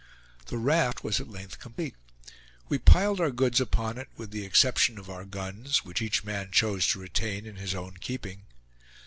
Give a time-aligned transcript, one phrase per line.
[0.47, 1.93] The raft was at length complete.
[2.67, 6.49] We piled our goods upon it, with the exception of our guns, which each man
[6.51, 8.41] chose to retain in his own keeping.